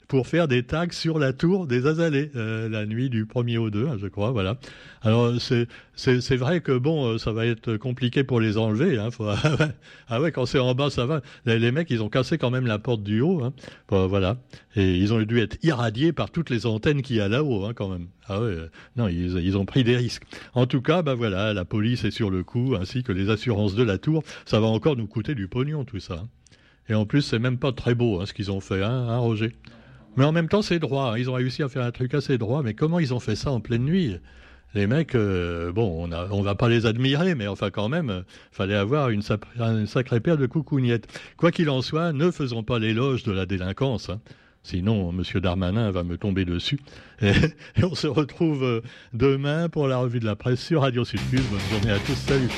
pour 0.08 0.26
faire 0.26 0.48
des 0.48 0.62
tags 0.62 0.90
sur 0.90 1.18
la 1.18 1.32
tour 1.32 1.66
des 1.66 1.86
Azalées, 1.86 2.30
euh, 2.36 2.68
la 2.68 2.86
nuit 2.86 3.10
du 3.10 3.24
1er 3.24 3.58
au 3.58 3.70
2, 3.70 3.88
hein, 3.88 3.96
je 4.00 4.06
crois, 4.06 4.30
voilà. 4.30 4.58
Alors 5.02 5.32
c'est 5.40 6.36
vrai 6.36 6.60
que 6.60 6.76
bon, 6.76 7.06
euh, 7.06 7.18
ça 7.18 7.32
va 7.32 7.46
être 7.46 7.76
compliqué 7.76 8.24
pour 8.24 8.40
les 8.40 8.58
enlever. 8.58 8.98
Hein, 8.98 9.08
ah 10.08 10.20
ouais, 10.20 10.32
quand 10.32 10.46
c'est 10.46 10.58
en 10.58 10.74
bas, 10.74 10.90
ça 10.90 11.06
va. 11.06 11.22
Les, 11.44 11.72
mecs, 11.72 11.90
ils 11.90 12.02
ont 12.02 12.08
cassé 12.08 12.38
quand 12.38 12.50
même 12.50 12.66
la 12.66 12.78
porte 12.78 13.02
du 13.02 13.20
haut, 13.20 13.42
hein. 13.42 13.52
voilà. 13.88 14.36
Et 14.76 14.96
ils 14.96 15.12
ont 15.12 15.20
dû 15.22 15.40
être 15.40 15.56
irradiés 15.62 16.12
par 16.12 16.30
toutes 16.30 16.50
les 16.50 16.66
antennes 16.66 17.02
qu'il 17.02 17.16
y 17.16 17.20
a 17.20 17.28
là-haut, 17.28 17.64
hein, 17.64 17.72
quand 17.74 17.88
même. 17.88 18.06
Ah 18.28 18.40
ouais, 18.40 18.46
euh, 18.46 18.68
non, 18.96 19.08
ils, 19.08 19.38
ils, 19.38 19.56
ont 19.56 19.64
pris 19.64 19.84
des 19.84 19.96
risques. 19.96 20.22
En 20.54 20.66
tout 20.66 20.80
cas, 20.80 21.02
bah 21.02 21.14
voilà, 21.14 21.52
la 21.52 21.64
police 21.64 22.04
est 22.04 22.10
sur 22.10 22.30
le 22.30 22.44
coup, 22.44 22.76
ainsi 22.80 23.02
que 23.02 23.12
les 23.12 23.30
assurances 23.30 23.74
de 23.74 23.82
la 23.82 23.98
tour. 23.98 24.22
Ça 24.44 24.60
va 24.60 24.66
encore 24.66 24.96
nous 24.96 25.06
coûter 25.06 25.34
du 25.34 25.48
pognon, 25.48 25.84
tout 25.84 26.00
ça. 26.00 26.14
Hein. 26.14 26.28
Et 26.88 26.94
en 26.94 27.06
plus, 27.06 27.22
c'est 27.22 27.38
même 27.38 27.58
pas 27.58 27.72
très 27.72 27.94
beau, 27.94 28.20
hein, 28.20 28.26
ce 28.26 28.32
qu'ils 28.32 28.50
ont 28.50 28.60
fait, 28.60 28.82
hein, 28.82 29.16
Roger? 29.18 29.52
Mais 30.16 30.24
en 30.24 30.32
même 30.32 30.48
temps, 30.48 30.62
c'est 30.62 30.78
droit. 30.78 31.14
Ils 31.18 31.30
ont 31.30 31.34
réussi 31.34 31.62
à 31.62 31.68
faire 31.68 31.84
un 31.84 31.90
truc 31.90 32.14
assez 32.14 32.38
droit. 32.38 32.62
Mais 32.62 32.74
comment 32.74 32.98
ils 32.98 33.14
ont 33.14 33.20
fait 33.20 33.36
ça 33.36 33.50
en 33.50 33.60
pleine 33.60 33.84
nuit? 33.84 34.18
Les 34.74 34.86
mecs, 34.86 35.14
euh, 35.14 35.70
bon, 35.70 36.08
on, 36.08 36.12
on 36.30 36.42
va 36.42 36.54
pas 36.54 36.68
les 36.68 36.86
admirer, 36.86 37.34
mais 37.34 37.46
enfin 37.46 37.70
quand 37.70 37.90
même, 37.90 38.08
euh, 38.08 38.22
fallait 38.52 38.74
avoir 38.74 39.10
une, 39.10 39.20
sacrée 39.22 40.20
paire 40.20 40.38
de 40.38 40.46
coucougnettes. 40.46 41.06
Quoi 41.36 41.50
qu'il 41.50 41.68
en 41.68 41.82
soit, 41.82 42.12
ne 42.12 42.30
faisons 42.30 42.62
pas 42.62 42.78
l'éloge 42.78 43.22
de 43.22 43.32
la 43.32 43.44
délinquance. 43.44 44.08
Hein. 44.08 44.20
Sinon, 44.62 45.10
M. 45.10 45.40
Darmanin 45.40 45.90
va 45.90 46.04
me 46.04 46.16
tomber 46.16 46.44
dessus. 46.44 46.80
Et, 47.22 47.32
on 47.82 47.94
se 47.94 48.06
retrouve 48.06 48.62
euh, 48.62 48.80
demain 49.12 49.68
pour 49.68 49.88
la 49.88 49.98
revue 49.98 50.20
de 50.20 50.26
la 50.26 50.36
presse 50.36 50.60
sur 50.60 50.82
Radio 50.82 51.04
Sud 51.04 51.20
Bonne 51.30 51.60
journée 51.70 51.90
à 51.90 51.98
tous. 51.98 52.14
Salut. 52.14 52.48